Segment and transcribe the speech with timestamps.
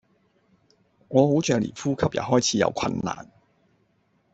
[1.09, 3.29] 我好像連呼吸也開始有困難